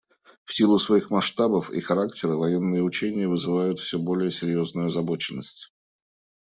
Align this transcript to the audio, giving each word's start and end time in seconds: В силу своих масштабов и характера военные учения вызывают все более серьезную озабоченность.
В 0.45 0.55
силу 0.55 0.79
своих 0.79 1.11
масштабов 1.11 1.69
и 1.69 1.79
характера 1.79 2.35
военные 2.35 2.81
учения 2.81 3.27
вызывают 3.29 3.77
все 3.77 3.99
более 3.99 4.31
серьезную 4.31 4.87
озабоченность. 4.87 5.73